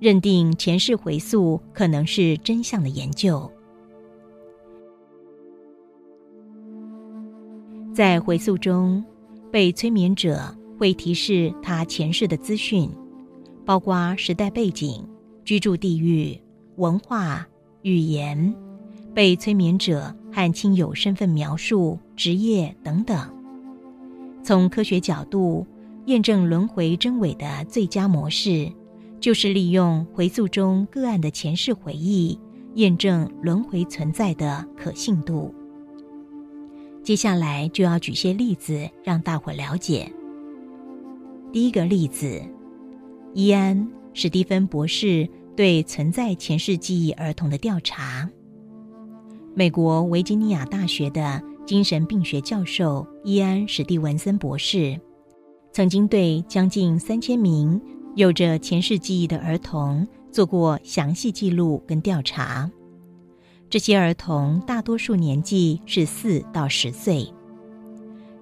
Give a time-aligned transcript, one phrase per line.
[0.00, 3.50] 认定前世回溯可能是真相的研究。
[7.92, 9.04] 在回溯中，
[9.52, 12.90] 被催眠者会提示他前世的资讯，
[13.66, 15.06] 包括时代背景、
[15.44, 16.40] 居住地域、
[16.76, 17.46] 文化、
[17.82, 18.54] 语言、
[19.12, 23.18] 被催眠者和亲友身份描述、职业等等。
[24.42, 25.66] 从科学角度
[26.06, 28.72] 验证轮回真伪的最佳模式，
[29.20, 32.38] 就是利用回溯中个案的前世回忆，
[32.74, 35.54] 验证轮回存在的可信度。
[37.02, 40.10] 接下来就要举些例子让大伙了解。
[41.52, 42.40] 第一个例子，
[43.34, 43.76] 伊安·
[44.14, 48.28] 史蒂芬博士对存在前世记忆儿童的调查。
[49.54, 54.98] 美国维吉尼亚大学的精神病学教授伊安·史蒂文森博士，
[55.72, 57.80] 曾经对将近三千名
[58.20, 62.70] 有着前世记忆的儿童做过详细记录跟调查。
[63.70, 67.26] 这些儿童大多数年纪是四到十岁。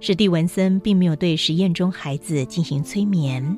[0.00, 3.56] 史蒂文森并没有对实验中孩子进行催眠，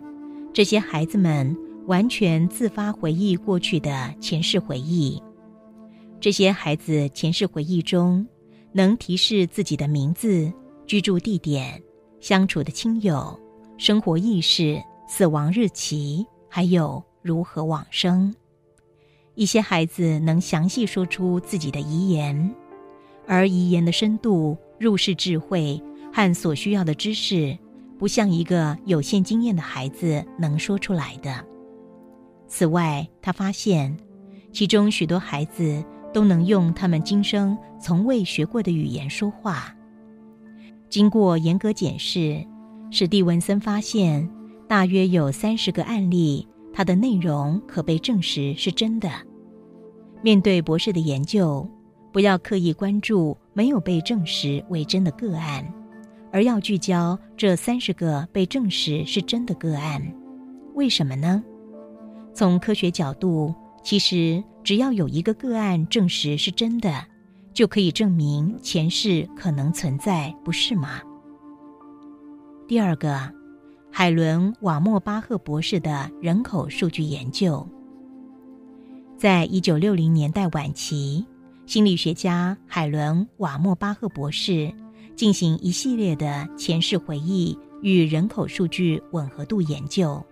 [0.53, 5.19] 这些孩子们完全自发回忆过去的前世回忆。
[6.21, 8.27] 这些孩子前世回忆中
[8.73, 10.53] 能提示自己的名字、
[10.87, 11.83] 居住地点、
[12.21, 13.35] 相处的亲友、
[13.79, 14.79] 生活意识、
[15.11, 18.33] 死亡日期，还有如何往生。
[19.35, 22.55] 一些孩子能详细说出自己的遗言，
[23.27, 25.83] 而遗言的深度、入世智慧
[26.13, 27.59] 和所需要的知识，
[27.99, 31.45] 不像一个有限经验的孩子能说出来的。
[32.47, 33.95] 此外，他发现，
[34.53, 35.85] 其中许多孩子
[36.15, 39.75] 都能用他们今生从未学过的语言说话。
[40.89, 42.47] 经过严格检视，
[42.93, 44.31] 史蒂文森发现，
[44.71, 46.47] 大约有三十个案例。
[46.73, 49.11] 它的内容可被证实是真的。
[50.23, 51.69] 面对博士的研究，
[52.13, 55.67] 不要刻意关注没有被证实为真的个案，
[56.31, 60.01] 而要聚焦这三十个被证实是真的个案。
[60.75, 61.43] 为什么呢？
[62.33, 63.53] 从科学角度，
[63.83, 67.05] 其实只要有一个个案证实是真的，
[67.53, 71.01] 就可以证明前世可能存在，不是吗？
[72.69, 73.40] 第二个。
[73.93, 77.67] 海伦·瓦莫巴赫博士的人口数据研究，
[79.19, 81.27] 在一九六零年代晚期，
[81.67, 84.73] 心理学家海伦·瓦莫巴赫博士
[85.17, 90.25] 进行一系列的前世回忆与人口数据吻合度研究。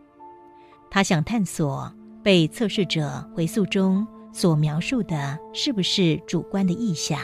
[0.88, 1.92] 他想探索
[2.22, 7.18] 被测试者回溯中所描述的是不是主观的意向。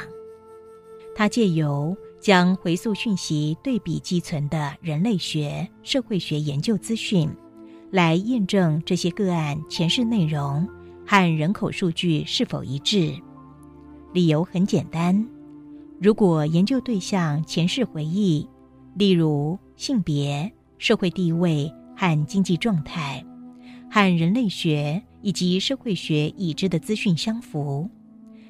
[1.15, 7.29] 他借由将回溯讯息对比寄存的人类学、社会学研究资讯，
[7.91, 10.67] 来验证这些个案前世内容
[11.07, 13.15] 和人口数据是否一致。
[14.15, 15.29] 理由很简单：
[16.01, 18.49] 如果研究对象前世回忆，
[18.95, 23.23] 例如性别、社会地位和经济状态，
[23.91, 27.87] 和人类学以及社会学已知的资讯相符，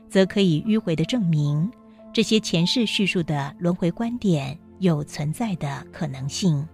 [0.09, 1.69] 则可以迂回的证明。
[2.15, 6.65] 这些前世叙述的轮回观点有存在的可能性。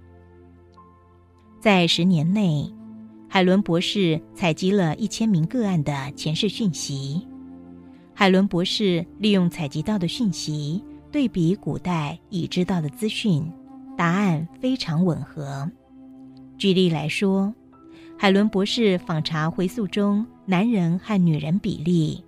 [1.58, 2.70] 在十年内，
[3.26, 7.26] 海伦博士采集了一千名个案的前世讯息。
[8.12, 13.50] 海伦博士利用采集到的讯息对比古代已知道的资讯，
[13.96, 15.66] 答案非常吻合。
[16.58, 17.50] 举例来说，
[18.18, 22.22] 海伦博士访查回溯中男人和女人比例，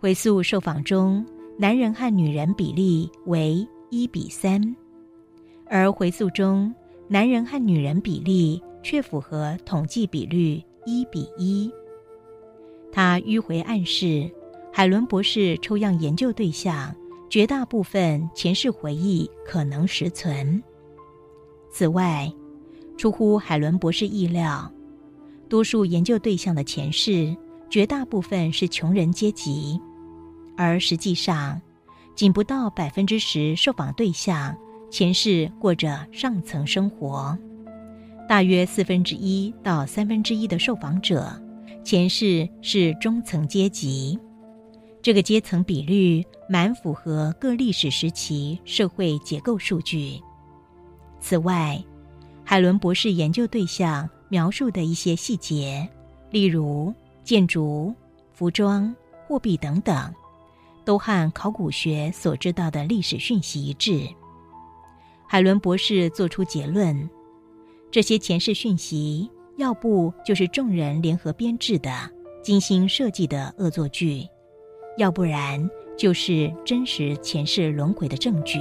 [0.00, 1.24] 回溯受访中。
[1.56, 4.74] 男人和女人比例为一比三，
[5.66, 6.74] 而回溯中
[7.06, 11.70] 男人和女人比例却符合统计比率一比一。
[12.90, 14.28] 他迂回暗示，
[14.72, 16.92] 海伦博士抽样研究对象
[17.30, 20.60] 绝大部分前世回忆可能实存。
[21.70, 22.32] 此外，
[22.96, 24.68] 出乎海伦博士意料，
[25.48, 27.36] 多数研究对象的前世
[27.70, 29.80] 绝大部分是穷人阶级。
[30.56, 31.60] 而实际上，
[32.14, 34.56] 仅不到百分之十受访对象
[34.90, 37.36] 前世过着上层生活，
[38.28, 41.30] 大约四分之一到三分之一的受访者
[41.82, 44.18] 前世是中层阶级。
[45.02, 50.18] 这个阶层比率蛮符合各历史时期社会结构数据。
[51.20, 51.82] 此外，
[52.44, 55.86] 海伦博士研究对象描述的一些细节，
[56.30, 57.94] 例如建筑、
[58.32, 58.94] 服装、
[59.26, 60.14] 货币等等。
[60.84, 64.08] 都和考古学所知道的历史讯息一致。
[65.26, 67.08] 海伦博士作出结论：
[67.90, 71.90] 这些前世讯息要不就是众人联合编制的
[72.42, 74.26] 精心设计的恶作剧，
[74.98, 78.58] 要不然就是真实前世轮回的证据。